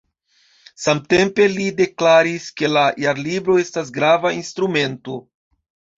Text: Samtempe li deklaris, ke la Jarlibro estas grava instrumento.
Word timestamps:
Samtempe 0.85 1.45
li 1.57 1.67
deklaris, 1.83 2.47
ke 2.61 2.71
la 2.79 2.87
Jarlibro 3.05 3.59
estas 3.65 3.93
grava 3.99 4.33
instrumento. 4.43 5.21